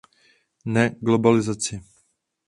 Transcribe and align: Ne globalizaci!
Ne 0.77 0.85
globalizaci! 1.01 1.79